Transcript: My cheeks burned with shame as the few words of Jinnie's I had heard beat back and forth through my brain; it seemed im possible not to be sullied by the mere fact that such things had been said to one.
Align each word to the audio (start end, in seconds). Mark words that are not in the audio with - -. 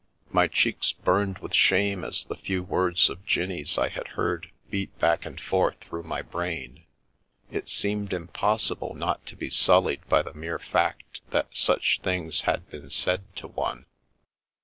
My 0.31 0.47
cheeks 0.47 0.93
burned 0.93 1.37
with 1.37 1.53
shame 1.53 2.03
as 2.03 2.23
the 2.25 2.35
few 2.35 2.63
words 2.63 3.07
of 3.07 3.23
Jinnie's 3.23 3.77
I 3.77 3.89
had 3.89 4.07
heard 4.17 4.49
beat 4.71 4.97
back 4.97 5.27
and 5.27 5.39
forth 5.39 5.75
through 5.81 6.01
my 6.01 6.23
brain; 6.23 6.85
it 7.51 7.69
seemed 7.69 8.11
im 8.11 8.27
possible 8.29 8.95
not 8.95 9.23
to 9.27 9.35
be 9.35 9.51
sullied 9.51 10.01
by 10.09 10.23
the 10.23 10.33
mere 10.33 10.57
fact 10.57 11.21
that 11.29 11.55
such 11.55 11.99
things 12.01 12.41
had 12.49 12.67
been 12.71 12.89
said 12.89 13.25
to 13.35 13.47
one. 13.47 13.85